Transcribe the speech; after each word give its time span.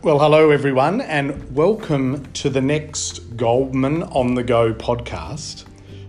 Well, 0.00 0.20
hello 0.20 0.50
everyone, 0.50 1.00
and 1.00 1.56
welcome 1.56 2.24
to 2.34 2.48
the 2.48 2.60
next 2.60 3.36
Goldman 3.36 4.04
on 4.04 4.36
the 4.36 4.44
Go 4.44 4.72
podcast. 4.72 5.64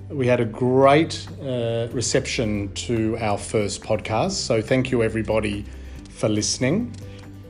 We 0.09 0.27
had 0.27 0.39
a 0.39 0.45
great 0.45 1.27
uh, 1.41 1.87
reception 1.91 2.71
to 2.75 3.17
our 3.19 3.39
first 3.39 3.81
podcast, 3.81 4.33
so 4.33 4.61
thank 4.61 4.91
you 4.91 5.01
everybody 5.01 5.65
for 6.11 6.29
listening. 6.29 6.95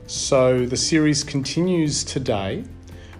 So, 0.07 0.65
the 0.65 0.77
series 0.77 1.25
continues 1.25 2.05
today 2.05 2.63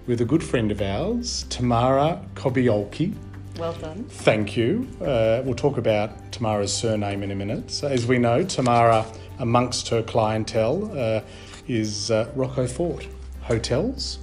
with 0.08 0.22
a 0.22 0.26
good 0.26 0.42
friend 0.42 0.72
of 0.72 0.82
ours, 0.82 1.46
Tamara 1.50 2.26
Kobiolke. 2.36 3.14
Well 3.58 3.74
done. 3.74 4.06
Thank 4.06 4.56
you. 4.56 4.88
Uh, 5.02 5.42
we'll 5.44 5.56
talk 5.56 5.78
about 5.78 6.32
Tamara's 6.32 6.72
surname 6.72 7.22
in 7.24 7.32
a 7.32 7.36
minute. 7.36 7.70
So, 7.70 7.90
as 7.90 8.06
we 8.06 8.18
know, 8.18 8.46
Tamara, 8.46 9.06
amongst 9.40 9.90
her 9.90 10.04
clientele, 10.04 10.98
uh, 10.98 11.22
is 11.70 12.12
uh, 12.12 12.30
Rocco 12.36 12.68
Forte 12.68 13.08
Hotels, 13.42 14.20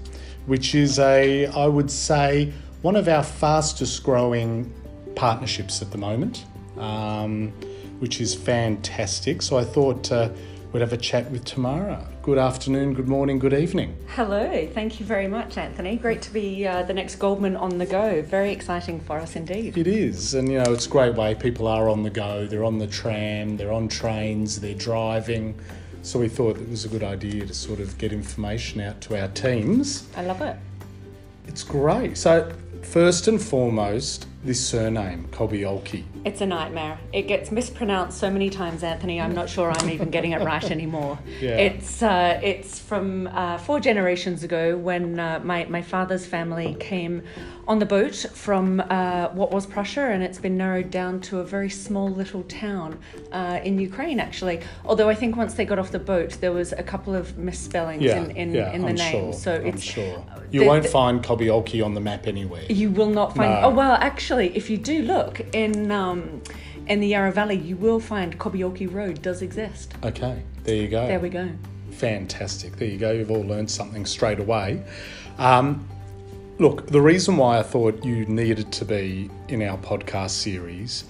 which 0.46 0.74
is 0.74 0.98
a, 0.98 1.46
I 1.46 1.66
would 1.66 1.90
say, 1.90 2.52
one 2.82 2.96
of 2.96 3.08
our 3.08 3.22
fastest 3.22 4.02
growing 4.02 4.72
partnerships 5.14 5.80
at 5.80 5.90
the 5.90 5.98
moment, 5.98 6.44
um, 6.76 7.48
which 8.00 8.20
is 8.20 8.34
fantastic. 8.34 9.42
So 9.42 9.56
I 9.56 9.64
thought 9.64 10.12
uh, 10.12 10.28
we'd 10.72 10.80
have 10.80 10.92
a 10.92 10.98
chat 10.98 11.30
with 11.30 11.44
Tamara. 11.44 12.06
Good 12.22 12.38
afternoon, 12.38 12.94
good 12.94 13.08
morning, 13.08 13.38
good 13.38 13.54
evening. 13.54 13.96
Hello, 14.08 14.68
thank 14.74 14.98
you 14.98 15.06
very 15.06 15.28
much, 15.28 15.56
Anthony. 15.56 15.96
Great 15.96 16.22
to 16.22 16.32
be 16.32 16.66
uh, 16.66 16.82
the 16.82 16.92
next 16.92 17.16
Goldman 17.16 17.56
on 17.56 17.78
the 17.78 17.86
go. 17.86 18.22
Very 18.22 18.50
exciting 18.50 19.00
for 19.00 19.18
us 19.18 19.36
indeed. 19.36 19.78
It 19.78 19.86
is, 19.86 20.34
and 20.34 20.50
you 20.50 20.58
know, 20.58 20.72
it's 20.72 20.86
a 20.86 20.90
great 20.90 21.14
way. 21.14 21.36
People 21.36 21.68
are 21.68 21.88
on 21.88 22.02
the 22.02 22.10
go, 22.10 22.46
they're 22.46 22.64
on 22.64 22.78
the 22.78 22.88
tram, 22.88 23.56
they're 23.56 23.72
on 23.72 23.86
trains, 23.86 24.60
they're 24.60 24.74
driving. 24.74 25.58
So 26.06 26.20
we 26.20 26.28
thought 26.28 26.56
it 26.56 26.68
was 26.70 26.84
a 26.84 26.88
good 26.88 27.02
idea 27.02 27.44
to 27.44 27.52
sort 27.52 27.80
of 27.80 27.98
get 27.98 28.12
information 28.12 28.80
out 28.80 29.00
to 29.00 29.20
our 29.20 29.26
teams. 29.26 30.06
I 30.16 30.22
love 30.22 30.40
it. 30.40 30.56
It's 31.48 31.64
great. 31.64 32.16
So, 32.16 32.52
first 32.82 33.26
and 33.26 33.42
foremost, 33.42 34.28
this 34.46 34.64
surname, 34.64 35.26
Kobiolke. 35.32 36.04
It's 36.24 36.40
a 36.40 36.46
nightmare. 36.46 36.98
It 37.12 37.22
gets 37.22 37.50
mispronounced 37.50 38.16
so 38.18 38.30
many 38.30 38.48
times, 38.48 38.82
Anthony. 38.84 39.20
I'm 39.20 39.34
not 39.34 39.50
sure 39.50 39.70
I'm 39.70 39.90
even 39.90 40.10
getting 40.10 40.32
it 40.32 40.42
right 40.42 40.70
anymore. 40.70 41.18
Yeah. 41.40 41.56
It's 41.56 42.02
uh, 42.02 42.40
it's 42.42 42.78
from 42.78 43.26
uh, 43.26 43.58
four 43.58 43.78
generations 43.80 44.42
ago 44.42 44.76
when 44.76 45.20
uh, 45.20 45.40
my 45.44 45.66
my 45.66 45.82
father's 45.82 46.24
family 46.24 46.74
came 46.80 47.22
on 47.68 47.78
the 47.80 47.84
boat 47.86 48.14
from 48.32 48.80
uh, 48.80 49.28
what 49.30 49.50
was 49.50 49.66
Prussia, 49.66 50.00
and 50.12 50.22
it's 50.22 50.38
been 50.38 50.56
narrowed 50.56 50.90
down 50.90 51.20
to 51.20 51.40
a 51.40 51.44
very 51.44 51.68
small 51.68 52.08
little 52.08 52.44
town 52.44 52.98
uh, 53.32 53.58
in 53.64 53.78
Ukraine, 53.78 54.18
actually. 54.20 54.60
Although 54.84 55.08
I 55.10 55.14
think 55.14 55.36
once 55.36 55.54
they 55.54 55.64
got 55.64 55.78
off 55.78 55.90
the 55.90 55.98
boat, 55.98 56.30
there 56.40 56.52
was 56.52 56.72
a 56.72 56.82
couple 56.82 57.14
of 57.14 57.36
misspellings 57.36 58.02
Yeah, 58.02 58.18
in, 58.22 58.30
in, 58.42 58.54
yeah, 58.54 58.72
in 58.72 58.82
the 58.82 58.88
I'm 58.88 58.94
name. 58.94 59.12
sure. 59.12 59.32
So 59.32 59.54
I'm 59.56 59.66
it's 59.66 59.82
sure. 59.82 60.24
You 60.52 60.60
the- 60.60 60.66
won't 60.66 60.84
the- 60.84 60.88
find 61.00 61.22
Kobiolke 61.22 61.84
on 61.84 61.92
the 61.94 62.00
map 62.00 62.26
anywhere. 62.26 62.64
You 62.70 62.88
will 62.90 63.10
not 63.20 63.34
find. 63.36 63.50
No. 63.52 63.60
Oh 63.68 63.70
well, 63.70 63.94
actually, 64.10 64.35
if 64.38 64.70
you 64.70 64.76
do 64.78 65.02
look 65.02 65.40
in 65.54 65.90
um, 65.90 66.42
in 66.86 67.00
the 67.00 67.08
Yarra 67.08 67.32
Valley, 67.32 67.56
you 67.56 67.76
will 67.76 68.00
find 68.00 68.38
Kobiolke 68.38 68.92
Road 68.92 69.22
does 69.22 69.42
exist. 69.42 69.94
Okay, 70.04 70.42
there 70.64 70.76
you 70.76 70.88
go. 70.88 71.06
There 71.06 71.20
we 71.20 71.28
go. 71.28 71.50
Fantastic. 71.90 72.76
There 72.76 72.88
you 72.88 72.98
go. 72.98 73.12
You've 73.12 73.30
all 73.30 73.44
learned 73.44 73.70
something 73.70 74.04
straight 74.04 74.38
away. 74.38 74.82
Um, 75.38 75.88
look, 76.58 76.86
the 76.88 77.00
reason 77.00 77.36
why 77.36 77.58
I 77.58 77.62
thought 77.62 78.04
you 78.04 78.26
needed 78.26 78.70
to 78.72 78.84
be 78.84 79.30
in 79.48 79.62
our 79.62 79.78
podcast 79.78 80.30
series 80.30 81.04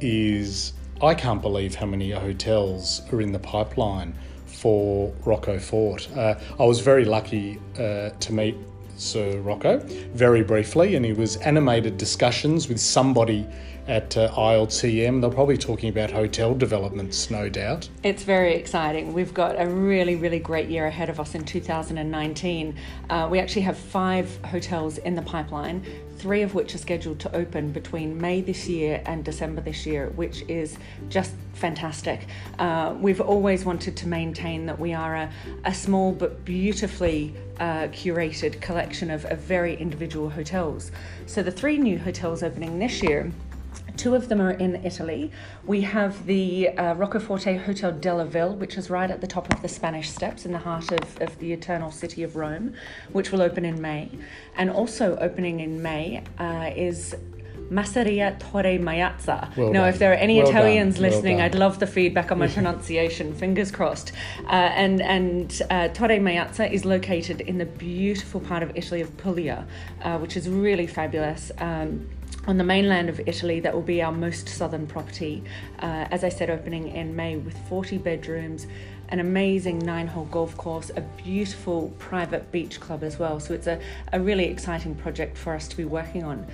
is 0.00 0.72
I 1.02 1.14
can't 1.14 1.42
believe 1.42 1.74
how 1.74 1.86
many 1.86 2.10
hotels 2.10 3.02
are 3.12 3.20
in 3.20 3.32
the 3.32 3.38
pipeline 3.38 4.14
for 4.46 5.12
Rocco 5.24 5.58
Forte. 5.58 6.12
Uh, 6.14 6.38
I 6.58 6.64
was 6.64 6.80
very 6.80 7.04
lucky 7.04 7.58
uh, 7.76 8.10
to 8.10 8.32
meet 8.32 8.56
Sir 8.96 9.38
Rocco 9.40 9.78
very 10.14 10.42
briefly, 10.42 10.94
and 10.94 11.04
he 11.04 11.12
was 11.12 11.36
animated 11.38 11.96
discussions 11.96 12.68
with 12.68 12.80
somebody 12.80 13.46
at 13.88 14.16
uh, 14.16 14.30
ILTM. 14.32 15.20
They're 15.20 15.30
probably 15.30 15.56
talking 15.56 15.88
about 15.88 16.10
hotel 16.10 16.54
developments, 16.54 17.30
no 17.30 17.48
doubt. 17.48 17.88
It's 18.02 18.22
very 18.22 18.54
exciting. 18.54 19.12
We've 19.12 19.34
got 19.34 19.60
a 19.60 19.66
really, 19.66 20.16
really 20.16 20.38
great 20.38 20.68
year 20.68 20.86
ahead 20.86 21.10
of 21.10 21.18
us 21.18 21.34
in 21.34 21.44
2019. 21.44 22.76
Uh, 23.10 23.28
we 23.30 23.38
actually 23.38 23.62
have 23.62 23.76
five 23.76 24.38
hotels 24.44 24.98
in 24.98 25.14
the 25.14 25.22
pipeline, 25.22 25.84
three 26.22 26.42
of 26.42 26.54
which 26.54 26.72
are 26.72 26.78
scheduled 26.78 27.18
to 27.18 27.34
open 27.34 27.72
between 27.72 28.16
May 28.20 28.40
this 28.40 28.68
year 28.68 29.02
and 29.06 29.24
December 29.24 29.60
this 29.60 29.84
year, 29.84 30.10
which 30.10 30.42
is 30.42 30.78
just 31.08 31.32
fantastic. 31.54 32.28
Uh, 32.60 32.94
we've 33.00 33.20
always 33.20 33.64
wanted 33.64 33.96
to 33.96 34.06
maintain 34.06 34.64
that 34.66 34.78
we 34.78 34.94
are 34.94 35.16
a, 35.16 35.32
a 35.64 35.74
small 35.74 36.12
but 36.12 36.44
beautifully 36.44 37.34
uh, 37.58 37.88
curated 37.88 38.60
collection 38.60 39.10
of, 39.10 39.24
of 39.24 39.40
very 39.40 39.74
individual 39.76 40.30
hotels. 40.30 40.92
So 41.26 41.42
the 41.42 41.50
three 41.50 41.76
new 41.76 41.98
hotels 41.98 42.44
opening 42.44 42.78
this 42.78 43.02
year. 43.02 43.32
Two 43.96 44.14
of 44.14 44.28
them 44.28 44.40
are 44.40 44.52
in 44.52 44.84
Italy. 44.84 45.30
We 45.66 45.82
have 45.82 46.26
the 46.26 46.70
uh, 46.70 46.94
Rocco 46.94 47.18
Forte 47.18 47.56
Hotel 47.56 47.92
della 47.92 48.24
Ville, 48.24 48.54
which 48.54 48.76
is 48.76 48.90
right 48.90 49.10
at 49.10 49.20
the 49.20 49.26
top 49.26 49.52
of 49.52 49.62
the 49.62 49.68
Spanish 49.68 50.10
Steps 50.10 50.44
in 50.46 50.52
the 50.52 50.58
heart 50.58 50.90
of, 50.92 51.20
of 51.20 51.38
the 51.38 51.52
eternal 51.52 51.90
city 51.90 52.22
of 52.22 52.36
Rome, 52.36 52.74
which 53.12 53.32
will 53.32 53.42
open 53.42 53.64
in 53.64 53.80
May. 53.80 54.10
And 54.56 54.70
also 54.70 55.16
opening 55.16 55.60
in 55.60 55.82
May 55.82 56.24
uh, 56.38 56.70
is 56.74 57.14
Masseria 57.72 58.38
Torre 58.38 58.78
Maizza. 58.78 59.56
Well 59.56 59.72
now, 59.72 59.80
done. 59.80 59.88
if 59.88 59.98
there 59.98 60.12
are 60.12 60.16
any 60.16 60.38
Well 60.38 60.50
Italians 60.50 60.96
done. 60.96 61.02
Listening, 61.02 61.36
done. 61.38 61.46
I'd 61.46 61.54
love 61.54 61.78
the 61.78 61.86
feedback 61.86 62.30
on 62.30 62.38
my 62.38 62.48
pronunciation. 62.58 63.34
Fingers 63.34 63.70
crossed. 63.70 64.12
Uh, 64.44 64.50
and 64.50 65.00
and 65.00 65.62
uh, 65.70 65.88
Torre 65.88 66.18
Maizza 66.20 66.70
is 66.70 66.84
located 66.84 67.40
in 67.40 67.58
the 67.58 67.66
beautiful 67.66 68.40
part 68.40 68.62
of 68.62 68.72
Italy 68.74 69.00
of 69.00 69.16
Puglia, 69.16 69.66
uh, 70.02 70.18
which 70.18 70.36
is 70.36 70.48
really 70.48 70.86
fabulous. 70.86 71.50
Um, 71.58 72.08
on 72.46 72.58
the 72.58 72.64
mainland 72.64 73.08
of 73.08 73.20
Italy, 73.26 73.60
that 73.60 73.72
will 73.72 73.82
be 73.82 74.02
our 74.02 74.12
most 74.12 74.48
southern 74.48 74.86
property. 74.86 75.44
Uh, 75.78 76.06
as 76.10 76.24
I 76.24 76.28
said, 76.28 76.50
opening 76.50 76.88
in 76.88 77.14
May 77.14 77.36
with 77.36 77.56
40 77.68 77.98
bedrooms, 77.98 78.66
an 79.08 79.20
amazing 79.20 79.78
nine 79.78 80.06
hole 80.06 80.24
golf 80.24 80.56
course, 80.56 80.90
a 80.96 81.02
beautiful 81.02 81.92
private 81.98 82.50
beach 82.50 82.80
club 82.80 83.04
as 83.04 83.18
well. 83.18 83.38
So 83.38 83.54
it's 83.54 83.66
a, 83.66 83.78
a 84.12 84.20
really 84.20 84.46
exciting 84.46 84.94
project 84.94 85.36
for 85.36 85.54
us 85.54 85.68
to 85.68 85.76
be 85.76 85.84
working 85.84 86.24
on. 86.24 86.46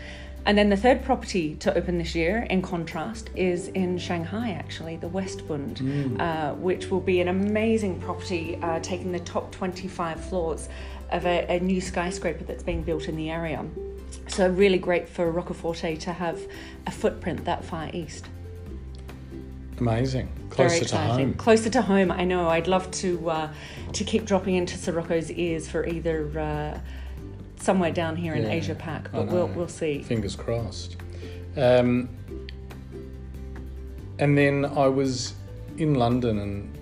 And 0.44 0.56
then 0.56 0.70
the 0.70 0.76
third 0.76 1.04
property 1.04 1.56
to 1.56 1.76
open 1.76 1.98
this 1.98 2.14
year, 2.14 2.46
in 2.48 2.62
contrast, 2.62 3.30
is 3.34 3.68
in 3.68 3.98
Shanghai, 3.98 4.52
actually, 4.52 4.96
the 4.96 5.08
Westbund, 5.08 5.82
uh, 6.20 6.54
which 6.54 6.90
will 6.90 7.00
be 7.00 7.20
an 7.20 7.28
amazing 7.28 8.00
property 8.00 8.58
uh, 8.62 8.80
taking 8.80 9.12
the 9.12 9.20
top 9.20 9.52
25 9.52 10.24
floors 10.24 10.68
of 11.10 11.26
a, 11.26 11.46
a 11.48 11.60
new 11.60 11.80
skyscraper 11.80 12.44
that's 12.44 12.62
being 12.62 12.82
built 12.82 13.08
in 13.08 13.16
the 13.16 13.30
area. 13.30 13.64
So, 14.28 14.48
really 14.48 14.78
great 14.78 15.08
for 15.08 15.30
Rocco 15.30 15.54
Forte 15.54 15.96
to 15.96 16.12
have 16.12 16.40
a 16.86 16.90
footprint 16.90 17.44
that 17.44 17.64
far 17.64 17.90
east. 17.92 18.28
Amazing. 19.78 20.28
Very 20.50 20.70
Closer 20.70 20.84
to 20.86 20.96
home. 20.96 21.34
Closer 21.34 21.70
to 21.70 21.82
home, 21.82 22.10
I 22.10 22.24
know. 22.24 22.48
I'd 22.48 22.66
love 22.66 22.90
to 22.92 23.30
uh, 23.30 23.52
to 23.92 24.04
keep 24.04 24.24
dropping 24.24 24.56
into 24.56 24.76
Sir 24.76 24.92
Rocco's 24.92 25.30
ears 25.30 25.68
for 25.68 25.86
either 25.86 26.38
uh, 26.38 26.80
somewhere 27.56 27.92
down 27.92 28.16
here 28.16 28.34
in 28.34 28.42
Yeah, 28.42 28.50
Asia 28.50 28.74
Pac, 28.74 29.10
but 29.12 29.26
we'll 29.26 29.48
we'll 29.48 29.68
see. 29.68 30.02
Fingers 30.02 30.34
crossed. 30.34 30.96
Um, 31.56 32.08
and 34.18 34.36
then 34.36 34.64
I 34.64 34.88
was 34.88 35.34
in 35.76 35.94
London 35.94 36.38
and 36.40 36.78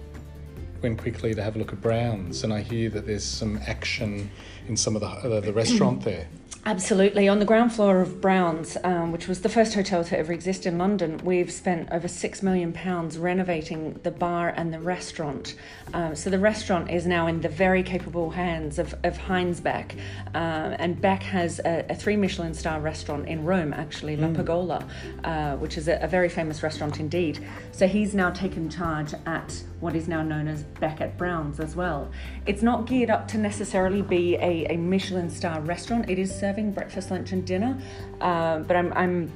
went 0.83 1.01
quickly 1.01 1.35
to 1.35 1.43
have 1.43 1.57
a 1.57 1.59
look 1.59 1.73
at 1.73 1.81
Browns, 1.81 2.45
and 2.45 2.53
I 2.53 2.61
hear 2.61 2.89
that 2.91 3.07
there's 3.07 3.25
some 3.25 3.59
action 3.67 4.31
in 4.69 4.77
some 4.77 4.97
of 4.97 5.03
the 5.03 5.09
uh, 5.09 5.41
the 5.41 5.53
restaurant 5.53 6.03
there. 6.05 6.27
Absolutely. 6.67 7.29
On 7.29 7.39
the 7.39 7.45
ground 7.45 7.73
floor 7.73 8.01
of 8.01 8.21
Brown's, 8.21 8.77
um, 8.83 9.13
which 9.13 9.29
was 9.29 9.43
the 9.43 9.49
first 9.49 9.73
hotel 9.73 10.03
to 10.03 10.19
ever 10.19 10.33
exist 10.33 10.67
in 10.67 10.79
London, 10.79 11.17
we've 11.19 11.53
spent 11.53 11.89
over 11.93 12.09
£6 12.09 12.43
million 12.43 12.73
renovating 13.21 13.93
the 14.03 14.11
bar 14.11 14.49
and 14.49 14.75
the 14.75 14.81
restaurant. 14.81 15.55
Um, 15.95 16.17
so 16.17 16.29
the 16.29 16.41
restaurant 16.41 16.91
is 16.91 17.07
now 17.07 17.29
in 17.29 17.41
the 17.41 17.49
very 17.49 17.85
capable 17.85 18.31
hands 18.31 18.81
of, 18.81 18.97
of 19.05 19.17
Heinz 19.17 19.61
Beck. 19.61 19.95
Um, 20.35 20.75
and 20.81 21.01
Beck 21.01 21.23
has 21.23 21.61
a, 21.61 21.87
a 21.89 21.95
three 21.95 22.17
Michelin 22.17 22.53
star 22.53 22.81
restaurant 22.81 23.29
in 23.29 23.45
Rome, 23.45 23.73
actually, 23.73 24.17
La 24.17 24.33
Pergola, 24.33 24.89
uh, 25.23 25.55
which 25.59 25.79
is 25.79 25.87
a, 25.87 26.01
a 26.03 26.09
very 26.09 26.29
famous 26.29 26.65
restaurant 26.65 26.99
indeed. 26.99 27.47
So 27.71 27.87
he's 27.87 28.13
now 28.13 28.31
taken 28.31 28.69
charge 28.69 29.15
at 29.25 29.63
what 29.81 29.95
is 29.95 30.09
now 30.09 30.23
known 30.23 30.49
as 30.49 30.63
Beck 30.81 31.01
at 31.01 31.19
Brown's 31.19 31.61
as 31.61 31.77
well. 31.77 32.11
It's 32.47 32.63
not 32.63 32.87
geared 32.87 33.11
up 33.11 33.29
to 33.29 33.39
necessarily 33.39 34.03
be 34.03 34.37
a, 34.37 34.67
a 34.73 34.77
Michelin 34.77 35.29
star 35.29 35.61
restaurant. 35.61 36.09
It 36.09 36.19
is 36.19 36.35
serving 36.35 36.73
breakfast, 36.73 37.11
lunch, 37.11 37.33
and 37.33 37.47
dinner, 37.47 37.79
uh, 38.21 38.61
but 38.61 38.77
I'm, 38.77 38.93
I'm 38.95 39.33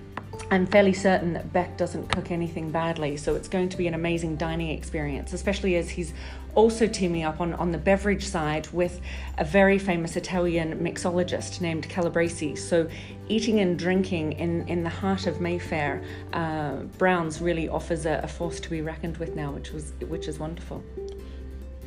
I'm 0.51 0.67
fairly 0.67 0.93
certain 0.93 1.33
that 1.35 1.53
Beck 1.53 1.77
doesn't 1.77 2.09
cook 2.09 2.31
anything 2.31 2.71
badly, 2.71 3.17
so 3.17 3.35
it's 3.35 3.49
going 3.49 3.69
to 3.69 3.77
be 3.77 3.87
an 3.87 3.95
amazing 3.95 4.37
dining 4.37 4.71
experience, 4.71 5.33
especially 5.33 5.77
as 5.77 5.91
he's 5.91 6.13
also 6.55 6.87
teaming 6.87 7.23
up 7.23 7.41
on, 7.41 7.55
on 7.55 7.71
the 7.71 7.79
beverage 7.79 8.27
side 8.27 8.69
with 8.73 9.01
a 9.39 9.45
very 9.45 9.79
famous 9.79 10.17
Italian 10.17 10.79
mixologist 10.81 11.61
named 11.61 11.89
Calabrese. 11.89 12.57
So, 12.57 12.89
eating 13.29 13.61
and 13.61 13.79
drinking 13.79 14.33
in, 14.33 14.67
in 14.69 14.83
the 14.83 14.91
heart 14.91 15.27
of 15.27 15.41
Mayfair, 15.41 16.03
uh, 16.33 16.77
Brown's 16.99 17.41
really 17.41 17.69
offers 17.69 18.07
a, 18.07 18.21
a 18.23 18.29
force 18.29 18.59
to 18.61 18.71
be 18.71 18.83
reckoned 18.83 19.19
with 19.19 19.37
now, 19.37 19.53
which 19.53 19.71
was 19.73 19.93
which 20.09 20.27
is 20.27 20.39
wonderful. 20.39 20.83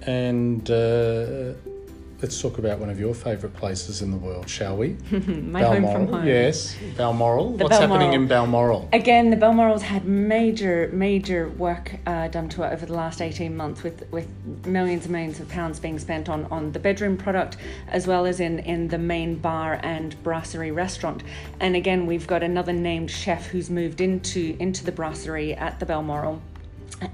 And 0.03 0.69
uh, 0.69 1.53
let's 2.23 2.41
talk 2.41 2.57
about 2.57 2.79
one 2.79 2.89
of 2.89 2.97
your 2.97 3.13
favourite 3.13 3.53
places 3.53 4.01
in 4.01 4.09
the 4.09 4.15
world, 4.15 4.49
shall 4.49 4.77
we? 4.77 4.95
My 5.11 5.61
home 5.61 5.83
from 5.91 6.07
home. 6.07 6.25
Yes, 6.25 6.73
Balmoral. 6.95 7.57
The 7.57 7.65
What's 7.65 7.77
happening 7.77 8.13
in 8.13 8.27
Balmoral? 8.27 8.87
Again, 8.93 9.29
the 9.29 9.35
Balmoral's 9.35 9.81
had 9.81 10.05
major, 10.05 10.89
major 10.93 11.49
work 11.49 11.97
uh, 12.05 12.29
done 12.29 12.47
to 12.49 12.63
it 12.63 12.71
over 12.71 12.85
the 12.85 12.93
last 12.93 13.21
18 13.21 13.55
months 13.57 13.83
with, 13.83 14.09
with 14.09 14.29
millions 14.65 15.03
and 15.03 15.11
millions 15.11 15.41
of 15.41 15.49
pounds 15.49 15.81
being 15.81 15.99
spent 15.99 16.29
on, 16.29 16.45
on 16.45 16.71
the 16.71 16.79
bedroom 16.79 17.17
product 17.17 17.57
as 17.89 18.07
well 18.07 18.25
as 18.25 18.39
in, 18.39 18.59
in 18.59 18.87
the 18.87 18.97
main 18.97 19.35
bar 19.35 19.81
and 19.83 20.15
brasserie 20.23 20.71
restaurant. 20.71 21.23
And 21.59 21.75
again, 21.75 22.05
we've 22.05 22.25
got 22.25 22.41
another 22.41 22.71
named 22.71 23.11
chef 23.11 23.47
who's 23.47 23.69
moved 23.69 23.99
into, 23.99 24.55
into 24.59 24.85
the 24.85 24.93
brasserie 24.93 25.55
at 25.55 25.81
the 25.81 25.85
Balmoral. 25.85 26.41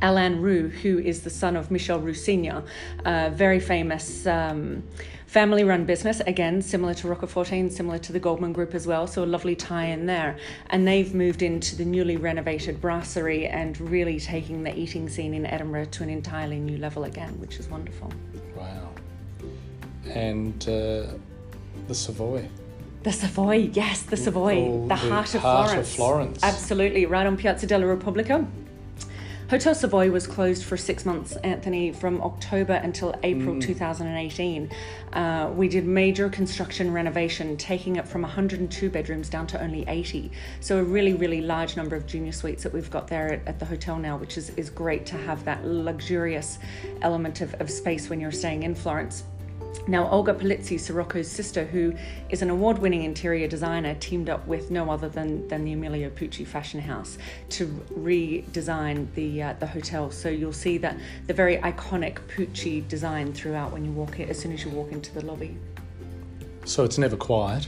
Alain 0.01 0.41
Roux, 0.41 0.69
who 0.69 0.99
is 0.99 1.21
the 1.21 1.29
son 1.29 1.55
of 1.55 1.71
Michel 1.71 1.99
Roux 1.99 2.13
Senior, 2.13 2.63
a 3.05 3.29
very 3.29 3.59
famous 3.59 4.27
um, 4.27 4.83
family 5.25 5.63
run 5.63 5.85
business, 5.85 6.19
again, 6.21 6.61
similar 6.61 6.93
to 6.95 7.15
Forte, 7.27 7.69
similar 7.69 7.97
to 7.99 8.11
the 8.11 8.19
Goldman 8.19 8.53
Group 8.53 8.73
as 8.73 8.87
well, 8.87 9.07
so 9.07 9.23
a 9.23 9.25
lovely 9.25 9.55
tie 9.55 9.85
in 9.85 10.05
there. 10.05 10.37
And 10.69 10.87
they've 10.87 11.13
moved 11.13 11.41
into 11.41 11.75
the 11.75 11.85
newly 11.85 12.17
renovated 12.17 12.81
brasserie 12.81 13.47
and 13.47 13.79
really 13.79 14.19
taking 14.19 14.63
the 14.63 14.77
eating 14.77 15.07
scene 15.07 15.33
in 15.33 15.45
Edinburgh 15.45 15.85
to 15.85 16.03
an 16.03 16.09
entirely 16.09 16.59
new 16.59 16.77
level 16.77 17.03
again, 17.03 17.39
which 17.39 17.57
is 17.57 17.67
wonderful. 17.69 18.11
Wow. 18.55 18.89
And 20.07 20.61
uh, 20.63 21.13
the 21.87 21.93
Savoy. 21.93 22.47
The 23.03 23.11
Savoy, 23.11 23.69
yes, 23.71 24.01
the 24.01 24.17
Savoy, 24.17 24.57
Oh, 24.57 24.81
the, 24.81 24.87
the 24.89 24.95
heart, 24.95 25.35
of, 25.35 25.41
heart 25.41 25.77
of 25.77 25.87
Florence. 25.87 25.95
Florence. 25.95 26.43
Absolutely, 26.43 27.05
right 27.05 27.25
on 27.25 27.37
Piazza 27.37 27.67
della 27.67 27.85
Repubblica. 27.85 28.45
Hotel 29.49 29.73
Savoy 29.73 30.11
was 30.11 30.27
closed 30.27 30.63
for 30.63 30.77
six 30.77 31.07
months, 31.07 31.35
Anthony, 31.37 31.91
from 31.91 32.21
October 32.21 32.73
until 32.73 33.15
April 33.23 33.55
Mm. 33.55 33.61
2018. 33.61 34.69
Uh, 35.11 35.49
we 35.55 35.67
did 35.67 35.87
major 35.87 36.29
construction 36.29 36.93
renovation, 36.93 37.57
taking 37.57 37.95
it 37.95 38.07
from 38.07 38.21
102 38.21 38.91
bedrooms 38.91 39.27
down 39.27 39.47
to 39.47 39.59
only 39.59 39.83
80. 39.87 40.31
So, 40.59 40.77
a 40.77 40.83
really, 40.83 41.15
really 41.15 41.41
large 41.41 41.75
number 41.75 41.95
of 41.95 42.05
junior 42.05 42.31
suites 42.31 42.61
that 42.61 42.71
we've 42.71 42.91
got 42.91 43.07
there 43.07 43.33
at, 43.33 43.47
at 43.47 43.57
the 43.57 43.65
hotel 43.65 43.97
now, 43.97 44.17
which 44.17 44.37
is, 44.37 44.51
is 44.51 44.69
great 44.69 45.07
to 45.07 45.17
have 45.17 45.43
that 45.45 45.65
luxurious 45.65 46.59
element 47.01 47.41
of, 47.41 47.55
of 47.55 47.71
space 47.71 48.07
when 48.07 48.19
you're 48.19 48.31
staying 48.31 48.61
in 48.61 48.75
Florence. 48.75 49.23
Now, 49.88 50.10
Olga 50.10 50.33
Polizzi, 50.33 50.80
Sir 50.80 50.94
Rocco's 50.94 51.30
sister, 51.30 51.66
who 51.66 51.94
is 52.30 52.42
an 52.42 52.50
award 52.50 52.77
winning 52.77 53.04
interior 53.04 53.48
designer, 53.48 53.95
teamed 53.95 54.30
up 54.30 54.45
with 54.45 54.69
no 54.69 54.89
other 54.92 55.10
than, 55.10 55.48
than 55.48 55.66
the 55.66 55.74
Emilio 55.74 56.10
Pucci 56.10 56.45
Fashion 56.45 56.80
House 56.80 57.18
to 57.50 57.66
redesign 57.98 59.12
the, 59.16 59.42
uh, 59.42 59.54
the 59.54 59.66
hotel. 59.66 60.12
So 60.12 60.30
you'll 60.30 60.54
see 60.54 60.77
that 60.80 60.98
the 61.27 61.33
very 61.33 61.57
iconic 61.57 62.19
Pucci 62.27 62.88
design 62.88 63.33
throughout 63.33 63.71
when 63.71 63.83
you 63.83 63.92
walk 63.92 64.19
in, 64.19 64.30
as 64.30 64.38
soon 64.39 64.51
as 64.51 64.63
you 64.63 64.69
walk 64.69 64.92
into 64.92 65.13
the 65.13 65.25
lobby. 65.25 65.57
So 66.66 66.83
it's 66.83 67.00
never 67.00 67.18
quiet. 67.18 67.68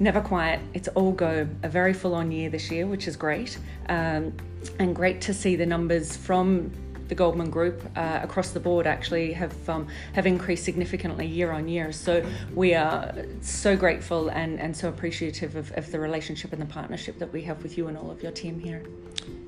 Never 0.00 0.20
quiet. 0.20 0.60
It's 0.74 0.88
all 0.88 1.12
go. 1.12 1.46
A 1.62 1.68
very 1.68 1.92
full 1.92 2.14
on 2.14 2.32
year 2.32 2.50
this 2.50 2.70
year, 2.70 2.86
which 2.86 3.06
is 3.06 3.16
great. 3.16 3.58
Um, 3.88 4.32
and 4.78 4.96
great 4.96 5.20
to 5.22 5.34
see 5.34 5.56
the 5.56 5.66
numbers 5.66 6.16
from 6.16 6.72
the 7.10 7.14
Goldman 7.14 7.50
Group 7.50 7.82
uh, 7.96 8.20
across 8.22 8.52
the 8.52 8.60
board 8.60 8.86
actually 8.86 9.34
have 9.34 9.68
um, 9.68 9.86
have 10.14 10.26
increased 10.26 10.64
significantly 10.64 11.26
year 11.26 11.50
on 11.52 11.68
year. 11.68 11.92
So 11.92 12.24
we 12.54 12.74
are 12.74 13.12
so 13.42 13.76
grateful 13.76 14.30
and, 14.30 14.58
and 14.58 14.74
so 14.74 14.88
appreciative 14.88 15.56
of, 15.56 15.70
of 15.76 15.90
the 15.92 16.00
relationship 16.00 16.54
and 16.54 16.62
the 16.62 16.66
partnership 16.66 17.18
that 17.18 17.30
we 17.30 17.42
have 17.42 17.62
with 17.62 17.76
you 17.76 17.88
and 17.88 17.98
all 17.98 18.10
of 18.10 18.22
your 18.22 18.32
team 18.32 18.58
here. 18.58 18.82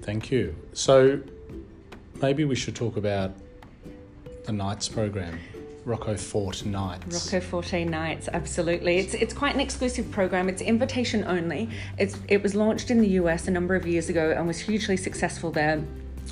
Thank 0.03 0.31
you. 0.31 0.55
So 0.75 1.23
maybe 2.21 2.45
we 2.45 2.57
should 2.57 2.75
talk 2.75 2.97
about 2.97 3.33
the 4.45 4.53
Knights 4.53 4.89
program, 4.89 5.39
Rocco 5.85 6.17
Forte 6.17 6.67
Knights. 6.67 7.33
Rocco 7.33 7.41
Forte 7.41 7.85
Knights, 7.85 8.29
absolutely. 8.33 8.99
It's 8.99 9.15
it's 9.15 9.33
quite 9.33 9.55
an 9.55 9.61
exclusive 9.61 10.11
program. 10.11 10.49
It's 10.49 10.63
invitation 10.63 11.23
only. 11.29 11.71
It's 11.97 12.19
it 12.27 12.43
was 12.43 12.57
launched 12.57 12.91
in 12.91 13.01
the 13.01 13.11
US 13.21 13.47
a 13.47 13.53
number 13.53 13.77
of 13.77 13.87
years 13.87 14.09
ago 14.09 14.35
and 14.37 14.49
was 14.49 14.59
hugely 14.59 14.97
successful 14.97 15.53
there. 15.53 15.85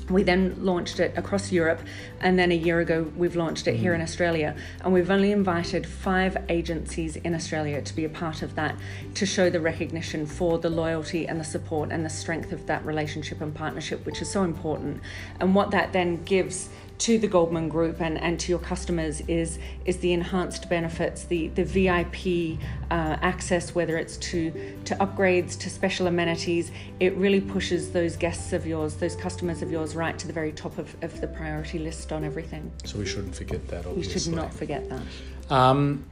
We 0.09 0.23
then 0.23 0.55
launched 0.59 0.99
it 0.99 1.17
across 1.17 1.51
Europe, 1.51 1.79
and 2.19 2.37
then 2.37 2.51
a 2.51 2.55
year 2.55 2.79
ago 2.79 3.11
we've 3.15 3.35
launched 3.35 3.67
it 3.67 3.75
here 3.75 3.93
in 3.93 4.01
mm. 4.01 4.03
Australia. 4.03 4.55
And 4.83 4.93
we've 4.93 5.09
only 5.09 5.31
invited 5.31 5.85
five 5.85 6.37
agencies 6.49 7.15
in 7.15 7.33
Australia 7.33 7.81
to 7.81 7.95
be 7.95 8.05
a 8.05 8.09
part 8.09 8.41
of 8.41 8.55
that 8.55 8.75
to 9.15 9.25
show 9.25 9.49
the 9.49 9.61
recognition 9.61 10.25
for 10.25 10.59
the 10.59 10.69
loyalty 10.69 11.27
and 11.27 11.39
the 11.39 11.45
support 11.45 11.91
and 11.91 12.05
the 12.05 12.09
strength 12.09 12.51
of 12.51 12.65
that 12.67 12.85
relationship 12.85 13.41
and 13.41 13.53
partnership, 13.53 14.05
which 14.05 14.21
is 14.21 14.29
so 14.29 14.43
important. 14.43 15.01
And 15.39 15.55
what 15.55 15.71
that 15.71 15.93
then 15.93 16.23
gives 16.23 16.69
to 17.01 17.17
the 17.17 17.27
Goldman 17.27 17.67
Group 17.67 17.99
and, 17.99 18.19
and 18.19 18.39
to 18.39 18.51
your 18.51 18.59
customers 18.59 19.21
is 19.21 19.57
is 19.85 19.97
the 19.97 20.13
enhanced 20.13 20.69
benefits, 20.69 21.23
the 21.23 21.47
the 21.49 21.63
VIP 21.63 22.59
uh, 22.91 23.17
access, 23.21 23.73
whether 23.73 23.97
it's 23.97 24.17
to 24.17 24.51
to 24.85 24.95
upgrades, 24.97 25.57
to 25.59 25.69
special 25.69 26.05
amenities. 26.05 26.71
It 26.99 27.15
really 27.17 27.41
pushes 27.41 27.91
those 27.91 28.15
guests 28.15 28.53
of 28.53 28.67
yours, 28.67 28.95
those 28.95 29.15
customers 29.15 29.63
of 29.63 29.71
yours, 29.71 29.95
right 29.95 30.17
to 30.19 30.27
the 30.27 30.33
very 30.33 30.51
top 30.51 30.77
of, 30.77 30.95
of 31.01 31.19
the 31.21 31.27
priority 31.27 31.79
list 31.79 32.11
on 32.11 32.23
everything. 32.23 32.71
So 32.85 32.99
we 32.99 33.07
shouldn't 33.07 33.33
forget 33.35 33.67
that, 33.69 33.87
obviously. 33.87 34.19
should 34.19 34.35
not 34.35 34.53
forget 34.53 34.87
that. 34.89 35.01
Um, 35.49 36.05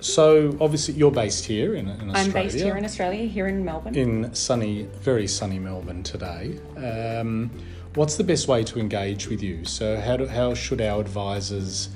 so 0.00 0.56
obviously 0.60 0.94
you're 0.94 1.10
based 1.10 1.44
here 1.44 1.74
in, 1.74 1.88
in 1.88 2.10
Australia. 2.10 2.24
I'm 2.24 2.32
based 2.32 2.56
here 2.56 2.76
in 2.76 2.84
Australia, 2.84 3.26
here 3.26 3.46
in 3.46 3.64
Melbourne. 3.64 3.94
in 3.94 4.34
sunny, 4.34 4.88
very 5.00 5.28
sunny 5.28 5.58
Melbourne 5.58 6.02
today. 6.02 6.58
Um, 6.76 7.50
what's 7.98 8.16
the 8.16 8.24
best 8.24 8.46
way 8.46 8.62
to 8.62 8.78
engage 8.78 9.26
with 9.28 9.42
you? 9.42 9.64
So 9.64 10.00
how 10.00 10.16
do, 10.16 10.26
how 10.28 10.54
should 10.54 10.80
our 10.80 11.00
advisors 11.00 11.88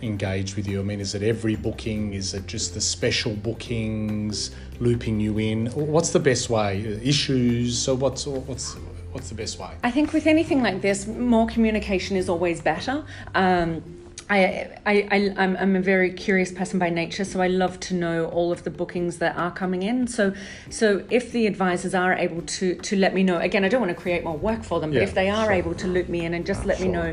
engage 0.00 0.56
with 0.56 0.66
you? 0.66 0.80
I 0.80 0.82
mean, 0.82 1.00
is 1.00 1.14
it 1.14 1.22
every 1.22 1.54
booking? 1.54 2.14
Is 2.14 2.32
it 2.32 2.46
just 2.46 2.72
the 2.72 2.80
special 2.80 3.34
bookings 3.34 4.52
looping 4.80 5.20
you 5.20 5.38
in? 5.38 5.66
What's 5.66 6.10
the 6.10 6.18
best 6.18 6.48
way? 6.48 6.80
Issues? 7.04 7.78
So 7.78 7.94
what's 7.94 8.26
what's 8.26 8.74
what's 9.12 9.28
the 9.28 9.34
best 9.34 9.58
way? 9.58 9.70
I 9.84 9.90
think 9.90 10.14
with 10.14 10.26
anything 10.26 10.62
like 10.62 10.80
this, 10.80 11.06
more 11.06 11.46
communication 11.46 12.16
is 12.16 12.30
always 12.30 12.62
better. 12.62 13.04
Um, 13.34 13.82
I, 14.30 14.68
I, 14.86 15.08
I, 15.10 15.34
I'm, 15.36 15.56
I'm 15.56 15.76
a 15.76 15.80
very 15.80 16.12
curious 16.12 16.52
person 16.52 16.78
by 16.78 16.88
nature, 16.88 17.24
so 17.24 17.42
I 17.42 17.48
love 17.48 17.80
to 17.80 17.94
know 17.94 18.26
all 18.26 18.52
of 18.52 18.62
the 18.62 18.70
bookings 18.70 19.18
that 19.18 19.36
are 19.36 19.50
coming 19.50 19.82
in. 19.82 20.06
So, 20.06 20.32
so 20.70 21.04
if 21.10 21.32
the 21.32 21.48
advisors 21.48 21.94
are 21.94 22.14
able 22.14 22.42
to 22.42 22.76
to 22.76 22.96
let 22.96 23.12
me 23.12 23.24
know, 23.24 23.38
again, 23.38 23.64
I 23.64 23.68
don't 23.68 23.80
want 23.80 23.90
to 23.96 24.00
create 24.00 24.22
more 24.22 24.36
work 24.36 24.62
for 24.62 24.78
them, 24.78 24.90
but 24.90 24.98
Yeah, 24.98 25.02
if 25.02 25.14
they 25.14 25.28
are 25.28 25.46
sure. 25.46 25.52
able 25.52 25.74
to 25.74 25.88
loop 25.88 26.08
me 26.08 26.24
in 26.24 26.34
and 26.34 26.46
just 26.46 26.64
let 26.64 26.80
me 26.80 26.88
know 26.88 27.12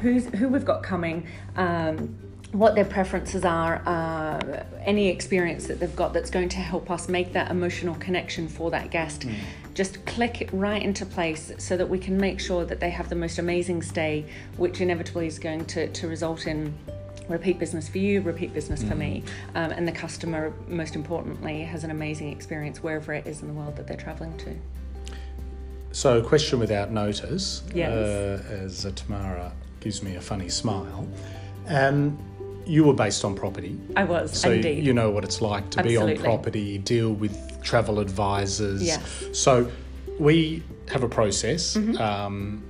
who's 0.00 0.26
who 0.26 0.48
we've 0.48 0.64
got 0.66 0.82
coming. 0.82 1.26
Um, 1.56 2.16
what 2.52 2.74
their 2.74 2.84
preferences 2.84 3.44
are, 3.44 3.82
uh, 3.86 4.64
any 4.80 5.08
experience 5.08 5.66
that 5.66 5.80
they've 5.80 5.94
got 5.94 6.14
that's 6.14 6.30
going 6.30 6.48
to 6.48 6.56
help 6.56 6.90
us 6.90 7.08
make 7.08 7.32
that 7.34 7.50
emotional 7.50 7.94
connection 7.96 8.48
for 8.48 8.70
that 8.70 8.90
guest. 8.90 9.22
Mm. 9.22 9.34
Just 9.74 10.04
click 10.06 10.40
it 10.40 10.48
right 10.52 10.82
into 10.82 11.04
place 11.04 11.52
so 11.58 11.76
that 11.76 11.88
we 11.88 11.98
can 11.98 12.16
make 12.16 12.40
sure 12.40 12.64
that 12.64 12.80
they 12.80 12.90
have 12.90 13.10
the 13.10 13.14
most 13.14 13.38
amazing 13.38 13.82
stay, 13.82 14.24
which 14.56 14.80
inevitably 14.80 15.26
is 15.26 15.38
going 15.38 15.66
to, 15.66 15.88
to 15.88 16.08
result 16.08 16.46
in 16.46 16.74
repeat 17.28 17.58
business 17.58 17.88
for 17.88 17.98
you, 17.98 18.22
repeat 18.22 18.54
business 18.54 18.82
for 18.82 18.94
me, 18.94 19.22
um, 19.54 19.70
and 19.70 19.86
the 19.86 19.92
customer, 19.92 20.52
most 20.66 20.96
importantly, 20.96 21.60
has 21.60 21.84
an 21.84 21.90
amazing 21.90 22.32
experience 22.32 22.82
wherever 22.82 23.12
it 23.12 23.26
is 23.26 23.42
in 23.42 23.48
the 23.48 23.54
world 23.54 23.76
that 23.76 23.86
they're 23.86 23.98
traveling 23.98 24.34
to. 24.38 24.56
So, 25.92 26.22
question 26.22 26.58
without 26.58 26.90
notice, 26.90 27.62
Yes. 27.74 27.90
uh, 27.90 28.42
as 28.48 28.86
Tamara 28.94 29.52
gives 29.80 30.02
me 30.02 30.16
a 30.16 30.20
funny 30.20 30.48
smile. 30.48 31.06
Um, 31.68 32.18
you 32.68 32.84
were 32.84 32.92
based 32.92 33.24
on 33.24 33.34
property. 33.34 33.76
I 33.96 34.04
was, 34.04 34.38
So 34.38 34.52
indeed. 34.52 34.84
you 34.84 34.92
know 34.92 35.10
what 35.10 35.24
it's 35.24 35.40
like 35.40 35.70
to 35.70 35.82
be 35.82 35.96
on 35.96 36.16
property, 36.18 36.78
deal 36.78 37.12
with 37.12 37.62
travel 37.62 37.98
advisors. 37.98 38.82
Yes. 38.82 39.00
So 39.32 39.70
we 40.18 40.62
have 40.90 41.02
a 41.02 41.08
process, 41.08 41.76
Mm-hmm. 41.76 41.96
um, 42.00 42.62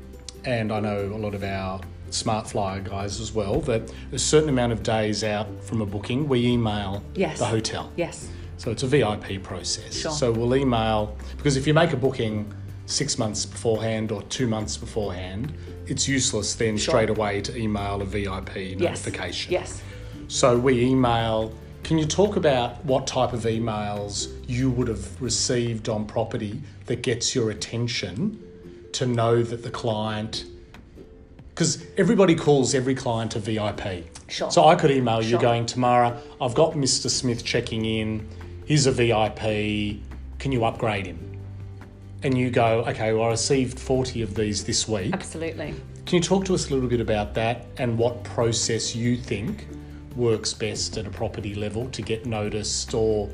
and 0.44 0.72
I 0.72 0.80
know 0.80 1.10
a 1.12 1.18
lot 1.18 1.34
of 1.34 1.42
our 1.42 1.80
smart 2.10 2.48
flyer 2.48 2.80
guys 2.80 3.20
as 3.20 3.32
well. 3.34 3.60
That 3.62 3.92
a 4.12 4.18
certain 4.18 4.48
amount 4.48 4.72
of 4.72 4.82
days 4.82 5.24
out 5.24 5.46
from 5.64 5.82
a 5.82 5.86
booking, 5.86 6.28
we 6.28 6.46
email 6.46 7.02
Yes. 7.14 7.38
the 7.40 7.44
hotel. 7.46 7.90
yes, 7.96 8.28
So 8.56 8.70
it's 8.70 8.82
a 8.84 8.86
VIP 8.86 9.42
process. 9.42 9.94
Sure. 9.96 10.12
So 10.12 10.30
we'll 10.32 10.54
email 10.56 11.16
because 11.36 11.56
if 11.56 11.66
you 11.66 11.74
make 11.74 11.92
a 11.92 11.96
booking 11.96 12.52
six 12.86 13.18
months 13.18 13.44
beforehand 13.44 14.10
or 14.12 14.22
two 14.22 14.46
months 14.46 14.76
beforehand, 14.76 15.52
it's 15.86 16.06
useless 16.08 16.54
then 16.54 16.76
Sure. 16.78 16.92
straight 16.92 17.10
away 17.10 17.40
to 17.42 17.56
email 17.56 18.00
a 18.00 18.04
VIP 18.04 18.56
yes, 18.56 18.78
notification. 18.80 19.52
yes. 19.52 19.82
So 20.28 20.58
we 20.58 20.84
email. 20.84 21.52
Can 21.84 21.96
you 21.96 22.04
talk 22.04 22.36
about 22.36 22.84
what 22.84 23.06
type 23.06 23.32
of 23.32 23.44
emails 23.44 24.30
you 24.46 24.70
would 24.70 24.86
have 24.88 25.20
received 25.22 25.88
on 25.88 26.04
property 26.04 26.60
that 26.84 27.00
gets 27.02 27.34
your 27.34 27.50
attention 27.50 28.38
to 28.92 29.06
know 29.06 29.42
that 29.42 29.62
the 29.62 29.70
client? 29.70 30.44
Because 31.48 31.82
everybody 31.96 32.34
calls 32.34 32.74
every 32.74 32.94
client 32.94 33.36
a 33.36 33.38
VIP. 33.38 34.04
Sure. 34.28 34.50
So 34.50 34.66
I 34.68 34.74
could 34.74 34.90
email 34.90 35.22
you 35.22 35.30
Sure. 35.30 35.40
going, 35.40 35.64
Tamara, 35.64 36.20
I've 36.42 36.54
got 36.54 36.74
Mr. 36.74 37.08
Smith 37.08 37.42
checking 37.42 37.86
in. 37.86 38.28
He's 38.66 38.86
a 38.86 38.92
VIP. 38.92 40.02
Can 40.38 40.52
you 40.52 40.66
upgrade 40.66 41.06
him? 41.06 41.18
And 42.22 42.36
you 42.36 42.50
go, 42.50 42.84
okay, 42.86 43.14
well, 43.14 43.24
I 43.24 43.30
received 43.30 43.80
40 43.80 44.20
of 44.20 44.34
these 44.34 44.62
this 44.64 44.86
week. 44.86 45.14
Absolutely. 45.14 45.74
Can 46.04 46.16
you 46.16 46.22
talk 46.22 46.44
to 46.44 46.54
us 46.54 46.68
a 46.68 46.74
little 46.74 46.88
bit 46.88 47.00
about 47.00 47.32
that 47.34 47.64
and 47.78 47.96
what 47.96 48.22
process 48.24 48.94
you 48.94 49.16
think 49.16 49.66
works 50.16 50.52
best 50.52 50.96
at 50.96 51.06
a 51.06 51.10
property 51.10 51.54
level 51.54 51.88
to 51.90 52.02
get 52.02 52.26
noticed 52.26 52.94
or 52.94 53.28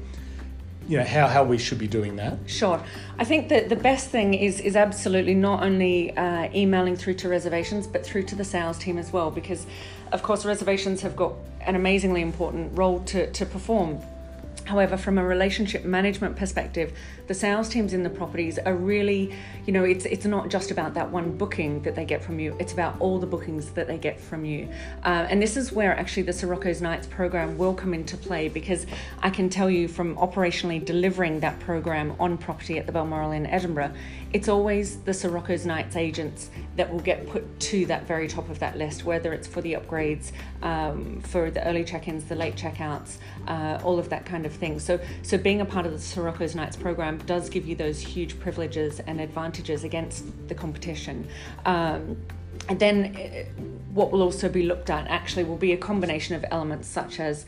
you 0.87 0.99
know 0.99 1.05
how, 1.05 1.27
how 1.27 1.43
we 1.43 1.57
should 1.57 1.79
be 1.79 1.87
doing 1.89 2.17
that 2.17 2.37
Sure. 2.47 2.83
I 3.19 3.25
think 3.25 3.49
that 3.49 3.69
the 3.69 3.77
best 3.77 4.11
thing 4.11 4.35
is 4.35 4.61
is 4.61 4.77
absolutely 4.77 5.35
not 5.35 5.63
only 5.63 6.15
uh, 6.17 6.51
emailing 6.55 6.97
through 6.97 7.15
to 7.15 7.29
reservations, 7.29 7.87
but 7.87 8.05
through 8.05 8.25
to 8.25 8.35
the 8.35 8.45
sales 8.45 8.79
team 8.79 8.99
as 8.99 9.13
well, 9.13 9.31
because 9.31 9.67
of 10.13 10.23
course 10.23 10.45
reservations 10.45 11.01
have 11.01 11.17
got 11.17 11.33
an 11.63 11.75
amazingly 11.75 12.21
important 12.21 12.77
role 12.77 13.01
to, 13.01 13.31
to 13.33 13.47
perform. 13.47 13.99
However, 14.65 14.97
from 14.97 15.19
a 15.19 15.25
relationship 15.25 15.85
management 15.85 16.37
perspective, 16.37 16.93
the 17.27 17.35
sales 17.35 17.69
teams 17.69 17.93
in 17.93 18.03
the 18.03 18.11
properties 18.11 18.59
are 18.59 18.75
really, 18.75 19.35
you 19.67 19.73
know, 19.73 19.85
it's 19.85 20.07
it's 20.07 20.25
not 20.25 20.49
just 20.49 20.71
about 20.71 20.95
that 20.95 21.11
one 21.11 21.37
booking 21.37 21.83
that 21.83 21.95
they 21.95 22.05
get 22.05 22.25
from 22.25 22.39
you. 22.39 22.57
It's 22.59 22.73
about 22.73 22.97
all 22.99 23.19
the 23.19 23.27
bookings 23.27 23.71
that 23.73 23.87
they 23.87 23.99
get 23.99 24.19
from 24.19 24.45
you, 24.45 24.69
uh, 25.05 25.27
and 25.29 25.43
this 25.43 25.57
is 25.57 25.73
where 25.73 25.97
actually 25.97 26.23
the 26.23 26.33
Sir 26.33 26.47
Rocco's 26.47 26.81
Knights 26.81 27.07
program 27.07 27.59
will 27.59 27.75
come 27.75 27.93
into 27.93 28.17
play 28.17 28.49
because 28.49 28.87
I 29.23 29.31
can 29.31 29.51
tell 29.51 29.69
you 29.69 29.87
from 29.87 30.17
operationally 30.17 30.83
delivering 30.83 31.41
that 31.41 31.61
program 31.61 32.17
on 32.19 32.39
property 32.39 32.79
at 32.79 32.87
the 32.87 32.93
Balmoral 32.93 33.33
in 33.33 33.47
Edinburgh, 33.47 33.93
it's 34.35 34.49
always 34.49 34.97
the 34.99 35.15
Sir 35.15 35.29
Rocco's 35.29 35.65
Knights 35.65 35.95
agents 35.95 36.51
that 36.75 36.93
will 36.93 36.99
get 36.99 37.25
put 37.29 37.61
to 37.61 37.87
that 37.87 38.05
very 38.05 38.27
top 38.27 38.51
of 38.51 38.59
that 38.59 38.77
list, 38.77 39.05
whether 39.05 39.33
it's 39.33 39.47
for 39.47 39.61
the 39.61 39.75
upgrades, 39.75 40.33
um, 40.61 41.21
for 41.21 41.53
the 41.53 41.65
early 41.65 41.85
check-ins, 41.85 42.25
the 42.25 42.35
late 42.35 42.57
checkouts, 42.57 43.19
uh, 43.47 43.79
all 43.85 43.97
of 43.97 44.09
that 44.09 44.27
kind 44.27 44.45
of 44.45 44.53
thing. 44.53 44.81
So, 44.81 44.99
so 45.23 45.39
being 45.39 45.61
a 45.61 45.65
part 45.65 45.87
of 45.87 45.93
the 45.93 46.01
Sir 46.01 46.23
Rocco's 46.23 46.57
Knights 46.57 46.75
program 46.75 47.19
does 47.19 47.49
give 47.49 47.65
you 47.65 47.77
those 47.77 48.01
huge 48.01 48.41
privileges 48.41 48.99
and 48.99 49.21
advantages 49.21 49.85
against 49.85 50.25
the 50.49 50.55
competition. 50.57 51.29
Um, 51.65 52.17
and 52.69 52.81
then, 52.81 53.17
uh, 53.17 53.63
what 53.93 54.11
will 54.11 54.23
also 54.23 54.49
be 54.49 54.65
looked 54.65 54.91
at 54.91 55.07
actually 55.07 55.45
will 55.45 55.57
be 55.57 55.73
a 55.73 55.77
combination 55.77 56.35
of 56.35 56.45
elements 56.51 56.89
such 56.89 57.21
as 57.21 57.47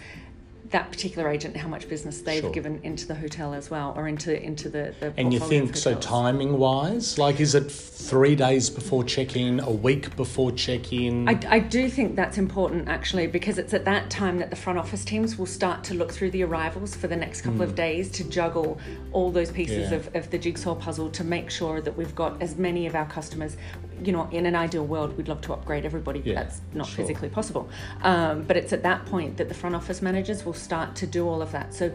that 0.71 0.91
particular 0.91 1.29
agent, 1.29 1.57
how 1.57 1.69
much 1.69 1.89
business 1.89 2.21
they've 2.23 2.41
Sure. 2.43 2.51
given 2.51 2.81
into 2.83 3.07
the 3.07 3.15
hotel 3.15 3.55
as 3.55 3.71
well, 3.71 3.93
or 3.97 4.09
into 4.09 4.41
into 4.43 4.69
the. 4.69 4.95
the 5.01 5.13
and 5.17 5.33
you 5.33 5.39
think 5.41 5.77
so 5.77 5.95
timing 5.97 6.59
wise 6.59 7.19
like 7.19 7.41
is 7.41 7.55
it 7.55 7.71
three 7.71 8.35
days 8.35 8.69
before 8.71 9.03
check-in 9.05 9.61
a 9.61 9.71
week 9.71 10.15
before 10.17 10.53
check-in 10.53 11.29
I, 11.29 11.39
I 11.49 11.59
do 11.59 11.89
think 11.89 12.15
that's 12.17 12.39
important 12.39 12.89
actually 12.89 13.27
because 13.27 13.59
it's 13.59 13.75
at 13.75 13.85
that 13.85 14.11
time 14.11 14.39
that 14.39 14.51
the 14.51 14.57
front 14.57 14.79
office 14.79 15.05
teams 15.05 15.37
will 15.39 15.47
start 15.47 15.83
to 15.85 15.95
look 15.95 16.13
through 16.13 16.31
the 16.31 16.43
arrivals 16.45 16.95
for 16.95 17.07
the 17.09 17.17
next 17.17 17.43
couple 17.43 17.63
of 17.63 17.75
days 17.75 18.11
to 18.13 18.25
juggle 18.25 18.79
all 19.13 19.31
those 19.31 19.51
pieces 19.51 19.89
Hmm. 19.89 19.93
Yeah. 19.95 19.99
of, 19.99 20.15
of 20.17 20.31
the 20.31 20.39
jigsaw 20.39 20.75
puzzle 20.75 21.11
to 21.11 21.25
make 21.25 21.51
sure 21.51 21.81
that 21.81 21.97
we've 21.97 22.15
got 22.15 22.41
as 22.43 22.57
many 22.57 22.87
of 22.87 22.95
our 22.95 23.07
customers. 23.07 23.57
You 24.03 24.13
know, 24.13 24.29
in 24.31 24.47
an 24.47 24.55
ideal 24.55 24.85
world, 24.87 25.17
we'd 25.17 25.29
love 25.29 25.41
to 25.43 25.53
upgrade 25.53 25.85
everybody, 25.85 26.21
but 26.21 26.29
Yeah, 26.29 26.43
that's 26.43 26.61
not 26.75 26.87
sure. 26.87 26.97
physically 26.97 27.29
possible. 27.29 27.69
Um, 28.03 28.43
but 28.43 28.57
it's 28.57 28.73
at 28.73 28.83
that 28.83 29.07
point 29.07 29.37
that 29.39 29.49
the 29.49 29.55
front 29.55 29.75
office 29.75 30.03
managers 30.03 30.45
will 30.45 30.55
start 30.55 30.95
to 30.97 31.07
do 31.07 31.29
all 31.29 31.41
of 31.43 31.53
that. 31.53 31.73
So 31.73 31.91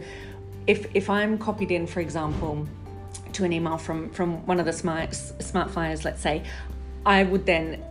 if, 0.66 0.86
if 0.94 1.08
I'm 1.08 1.38
copied 1.38 1.70
in, 1.70 1.86
for 1.86 2.00
example, 2.00 2.66
to 3.32 3.44
an 3.44 3.52
email 3.52 3.78
from 3.78 4.10
from 4.10 4.44
one 4.46 4.60
of 4.60 4.66
the 4.66 4.72
smart 4.72 5.14
smart 5.14 5.70
flyers, 5.70 6.04
let's 6.04 6.20
say, 6.20 6.44
I 7.06 7.22
would 7.22 7.46
then 7.46 7.82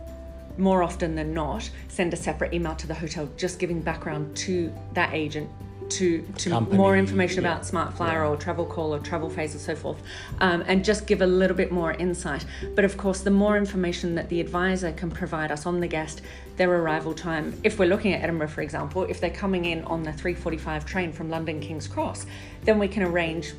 more 0.58 0.82
often 0.82 1.14
than 1.14 1.32
not 1.32 1.68
send 1.88 2.12
a 2.12 2.16
separate 2.16 2.52
email 2.52 2.74
to 2.76 2.86
the 2.86 2.94
hotel 2.94 3.28
just 3.36 3.58
giving 3.58 3.80
background 3.80 4.36
to 4.36 4.72
that 4.94 5.12
agent 5.14 5.48
to 5.96 6.22
to 6.38 6.50
Company, 6.50 6.76
more 6.76 6.96
information 6.96 7.42
yeah. 7.42 7.52
about 7.52 7.66
smart 7.66 7.94
flyer 7.94 8.24
or 8.24 8.36
travel 8.36 8.64
call 8.64 8.94
or 8.94 8.98
travel 8.98 9.28
phase 9.28 9.54
or 9.54 9.58
so 9.58 9.74
forth 9.74 10.02
um, 10.40 10.62
and 10.66 10.84
just 10.84 11.06
give 11.06 11.22
a 11.22 11.26
little 11.26 11.56
bit 11.56 11.72
more 11.72 11.92
insight 11.92 12.44
but 12.74 12.84
of 12.84 12.96
course 12.96 13.20
the 13.20 13.30
more 13.30 13.56
information 13.56 14.14
that 14.14 14.28
the 14.28 14.40
advisor 14.40 14.92
can 14.92 15.10
provide 15.10 15.50
us 15.50 15.66
on 15.66 15.80
the 15.80 15.86
guest 15.86 16.22
their 16.56 16.70
arrival 16.70 17.14
time 17.14 17.58
if 17.64 17.78
we're 17.78 17.88
looking 17.88 18.12
at 18.12 18.22
edinburgh 18.22 18.48
for 18.48 18.62
example 18.62 19.04
if 19.04 19.20
they're 19.20 19.30
coming 19.30 19.64
in 19.66 19.82
on 19.84 20.02
the 20.02 20.12
345 20.12 20.86
train 20.86 21.12
from 21.12 21.30
london 21.30 21.60
king's 21.60 21.86
cross 21.86 22.26
then 22.64 22.78
we 22.78 22.88
can 22.88 23.02
arrange 23.02 23.52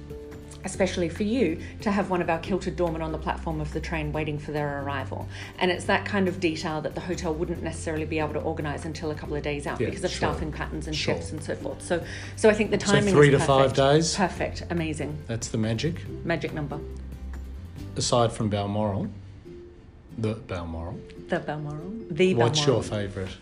especially 0.65 1.09
for 1.09 1.23
you, 1.23 1.59
to 1.81 1.91
have 1.91 2.09
one 2.09 2.21
of 2.21 2.29
our 2.29 2.39
kilted 2.39 2.75
doormen 2.75 3.01
on 3.01 3.11
the 3.11 3.17
platform 3.17 3.59
of 3.59 3.71
the 3.73 3.79
train 3.79 4.11
waiting 4.13 4.39
for 4.39 4.51
their 4.51 4.81
arrival. 4.81 5.27
And 5.59 5.69
it's 5.71 5.85
that 5.85 6.05
kind 6.05 6.27
of 6.27 6.39
detail 6.39 6.81
that 6.81 6.95
the 6.95 7.01
hotel 7.01 7.33
wouldn't 7.33 7.61
necessarily 7.61 8.05
be 8.05 8.19
able 8.19 8.33
to 8.33 8.39
organise 8.39 8.85
until 8.85 9.11
a 9.11 9.15
couple 9.15 9.35
of 9.35 9.43
days 9.43 9.67
out 9.67 9.79
Yeah, 9.79 9.87
because 9.89 10.03
of 10.03 10.11
sure. 10.11 10.17
staffing 10.31 10.51
patterns 10.51 10.87
and 10.87 10.95
Sure. 10.95 11.15
shifts 11.15 11.31
and 11.31 11.43
so 11.43 11.55
forth. 11.55 11.81
So, 11.81 12.03
so 12.35 12.49
I 12.49 12.53
think 12.53 12.71
the 12.71 12.77
timing. 12.77 13.09
So 13.13 13.19
three 13.19 13.31
to 13.31 13.39
five 13.39 13.73
days? 13.73 14.15
Perfect, 14.15 14.63
amazing, 14.69 15.17
that's 15.27 15.49
the 15.49 15.57
magic 15.57 15.95
magic 16.25 16.53
number. 16.53 16.79
aside 17.95 18.31
from 18.31 18.49
balmoral 18.49 19.07
the 20.17 20.35
balmoral 20.47 20.97
The 21.27 21.39
Balmoral, 21.39 21.91
the 22.11 22.33
Balmoral. 22.33 22.49
what's 22.49 22.65
your 22.65 22.83
favourite 22.83 23.35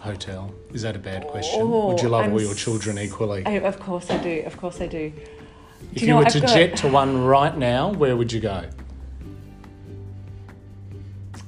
hotel 0.00 0.54
is 0.72 0.82
that 0.82 0.94
a 0.94 0.98
bad 0.98 1.26
question 1.26 1.60
Oh, 1.62 1.88
would 1.88 2.00
you 2.02 2.08
love 2.08 2.24
I'm 2.26 2.32
all 2.32 2.40
your 2.40 2.54
children 2.54 2.98
equally 2.98 3.44
I, 3.46 3.52
of 3.52 3.80
course 3.80 4.10
I 4.10 4.18
do. 4.18 4.42
Of 4.46 4.56
course 4.56 4.80
I 4.80 4.86
do. 4.86 5.12
If 5.94 6.02
you 6.02 6.08
you, 6.08 6.12
know, 6.14 6.18
were 6.20 6.26
I've 6.26 6.32
to 6.32 6.40
got- 6.40 6.48
jet 6.50 6.76
to 6.78 6.88
one 6.88 7.24
right 7.24 7.56
now 7.56 7.92
where 7.92 8.16
would 8.16 8.32
you 8.32 8.40
go 8.40 8.64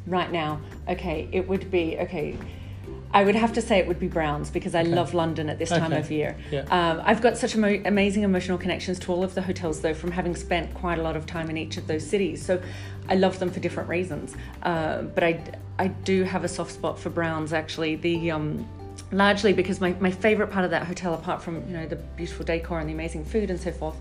Right 0.07 0.33
now, 0.33 0.61
okay, 0.89 1.29
it 1.31 1.47
would 1.49 1.71
be 1.71 1.97
okay. 2.01 2.37
I 3.13 3.25
would 3.25 3.35
have 3.37 3.53
to 3.55 3.63
say 3.63 3.79
it 3.79 3.87
would 3.87 4.01
be 4.01 4.09
Browns 4.09 4.51
because 4.51 4.75
I 4.75 4.83
love 4.83 5.15
London 5.15 5.49
at 5.49 5.59
this 5.59 5.69
time 5.69 5.93
Okay. 5.93 6.01
of 6.01 6.11
year. 6.11 6.37
Yeah. 6.51 6.61
Um, 6.71 7.01
I've 7.05 7.21
got 7.21 7.37
such 7.37 7.55
emo- 7.55 7.81
amazing 7.85 8.23
emotional 8.25 8.57
connections 8.59 8.99
to 9.01 9.13
all 9.13 9.23
of 9.23 9.35
the 9.35 9.43
hotels, 9.43 9.81
though, 9.81 9.95
from 9.95 10.11
having 10.13 10.35
spent 10.35 10.73
quite 10.75 10.99
a 10.99 11.03
lot 11.03 11.17
of 11.17 11.27
time 11.27 11.49
in 11.51 11.57
each 11.57 11.77
of 11.77 11.87
those 11.87 12.05
cities. 12.07 12.45
So 12.45 12.61
I 13.09 13.15
love 13.17 13.39
them 13.39 13.51
for 13.51 13.61
different 13.61 13.89
reasons. 13.89 14.35
Uh, 14.63 15.03
but 15.03 15.23
I, 15.25 15.41
I 15.79 15.89
do 15.89 16.23
have 16.25 16.43
a 16.45 16.49
soft 16.49 16.73
spot 16.73 16.99
for 16.99 17.11
Browns, 17.11 17.53
actually. 17.53 17.97
The 17.97 18.31
um, 18.33 18.69
largely 19.13 19.53
because 19.53 19.81
my, 19.81 19.93
my 20.01 20.11
favorite 20.11 20.51
part 20.51 20.65
of 20.65 20.71
that 20.71 20.87
hotel, 20.87 21.15
apart 21.15 21.43
from 21.43 21.67
you 21.69 21.77
know 21.77 21.87
the 21.87 21.97
beautiful 21.97 22.45
decor 22.45 22.79
and 22.79 22.89
the 22.89 22.93
amazing 22.93 23.25
food 23.25 23.51
and 23.51 23.61
so 23.61 23.73
forth, 23.73 23.97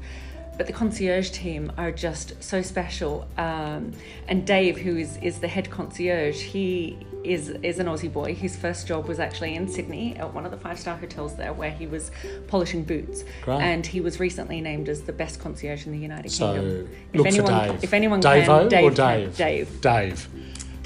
but 0.58 0.68
the 0.68 0.74
concierge 0.74 1.30
team 1.30 1.72
are 1.78 1.90
just 1.90 2.44
so 2.44 2.62
special. 2.62 3.26
Um, 3.38 3.94
and 4.28 4.46
Dave, 4.46 4.78
who 4.78 4.98
is, 4.98 5.16
is 5.22 5.40
the 5.40 5.48
head 5.48 5.70
concierge, 5.70 6.42
he 6.42 6.98
is 7.24 7.50
is 7.64 7.80
an 7.80 7.88
Aussie 7.88 8.12
boy. 8.12 8.36
His 8.36 8.58
first 8.58 8.86
job 8.86 9.08
was 9.08 9.20
actually 9.20 9.56
in 9.56 9.70
Sydney 9.70 10.18
at 10.18 10.34
one 10.34 10.44
of 10.44 10.52
the 10.52 10.58
five 10.58 10.78
star 10.78 10.98
hotels 10.98 11.36
there, 11.38 11.54
where 11.54 11.72
he 11.72 11.88
was 11.88 12.12
polishing 12.48 12.84
boots. 12.84 13.24
Great. 13.42 13.62
And 13.62 13.86
he 13.86 14.02
was 14.02 14.20
recently 14.20 14.60
named 14.60 14.90
as 14.90 15.02
the 15.04 15.14
best 15.14 15.40
concierge 15.40 15.86
in 15.86 15.94
the 15.94 15.98
United 15.98 16.30
so 16.30 16.54
Kingdom. 16.54 16.90
look 17.14 17.28
if 17.28 17.34
anyone, 17.34 17.48
for 17.48 17.72
Dave 17.72 17.84
if 17.84 17.94
anyone 17.94 18.20
Dave-o 18.20 18.60
can, 18.60 18.68
Dave, 18.70 18.92
or 18.92 18.96
can- 18.96 19.32
Dave 19.32 19.82
Dave, 19.82 20.30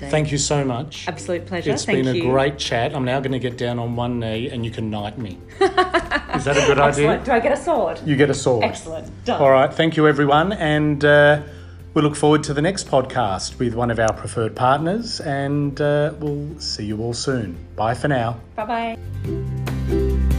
Dave 0.03 0.12
thank 0.12 0.31
you 0.31 0.38
so 0.38 0.63
much 0.63 1.07
absolute 1.07 1.45
pleasure. 1.45 1.72
It's 1.72 1.86
Thank 1.86 2.05
been 2.05 2.15
you. 2.15 2.24
a 2.24 2.31
great 2.31 2.57
chat. 2.57 2.95
I'm 2.95 3.05
now 3.05 3.19
going 3.19 3.31
to 3.31 3.39
get 3.39 3.57
down 3.57 3.79
on 3.79 3.95
one 3.95 4.19
knee 4.19 4.50
and 4.50 4.65
you 4.65 4.72
can 4.72 4.89
knight 4.89 5.17
me. 5.17 5.38
Is 5.60 6.45
that 6.45 6.57
a 6.57 6.65
good 6.65 6.79
idea? 6.79 7.22
Do 7.24 7.31
I 7.31 7.39
get 7.39 7.51
a 7.51 7.57
sword? 7.57 8.01
You 8.05 8.15
get 8.15 8.29
a 8.29 8.33
sword. 8.33 8.63
Excellent. 8.63 9.25
Done. 9.25 9.41
All 9.41 9.51
right. 9.51 9.74
Thank 9.74 9.95
you, 9.98 10.07
everyone. 10.07 10.53
And 10.53 11.03
uh, 11.05 11.43
we 11.93 12.01
look 12.01 12.15
forward 12.15 12.43
to 12.45 12.53
the 12.53 12.62
next 12.62 12.88
podcast 12.88 13.60
with 13.60 13.75
one 13.75 13.91
of 13.91 14.00
our 14.00 14.13
preferred 14.13 14.55
partners. 14.55 15.19
And 15.22 15.79
uh, 15.79 16.13
we'll 16.19 16.60
see 16.60 16.86
you 16.86 17.01
all 17.01 17.13
soon. 17.13 17.57
Bye 17.75 17.93
for 17.93 18.07
now. 18.07 18.39
Bye 18.55 18.98
bye. 19.88 20.29